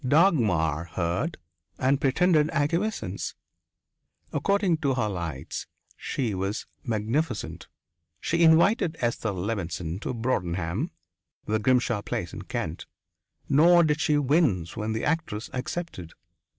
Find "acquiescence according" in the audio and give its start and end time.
2.49-4.77